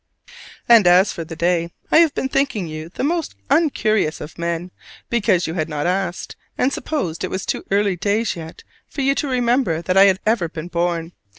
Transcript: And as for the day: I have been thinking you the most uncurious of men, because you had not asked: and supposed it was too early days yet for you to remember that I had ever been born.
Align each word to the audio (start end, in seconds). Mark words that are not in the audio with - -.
And 0.67 0.87
as 0.87 1.11
for 1.13 1.23
the 1.23 1.35
day: 1.35 1.69
I 1.91 1.99
have 1.99 2.15
been 2.15 2.27
thinking 2.27 2.65
you 2.67 2.89
the 2.89 3.03
most 3.03 3.35
uncurious 3.51 4.19
of 4.19 4.39
men, 4.39 4.71
because 5.11 5.45
you 5.45 5.53
had 5.53 5.69
not 5.69 5.85
asked: 5.85 6.35
and 6.57 6.73
supposed 6.73 7.23
it 7.23 7.29
was 7.29 7.45
too 7.45 7.63
early 7.69 7.97
days 7.97 8.35
yet 8.35 8.63
for 8.87 9.01
you 9.01 9.13
to 9.13 9.27
remember 9.27 9.79
that 9.83 9.97
I 9.97 10.05
had 10.05 10.19
ever 10.25 10.49
been 10.49 10.69
born. 10.69 11.11